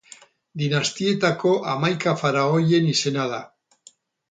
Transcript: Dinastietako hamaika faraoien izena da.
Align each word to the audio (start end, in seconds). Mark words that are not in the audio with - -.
Dinastietako 0.61 1.51
hamaika 1.75 2.15
faraoien 2.23 2.91
izena 2.95 3.29
da. 3.37 3.41